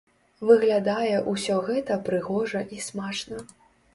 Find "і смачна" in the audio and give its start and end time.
2.77-3.45